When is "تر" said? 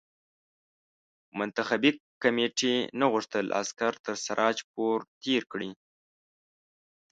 4.05-4.15